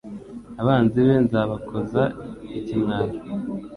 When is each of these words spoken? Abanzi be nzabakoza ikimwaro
Abanzi 0.61 0.99
be 1.07 1.15
nzabakoza 1.25 2.03
ikimwaro 2.59 3.15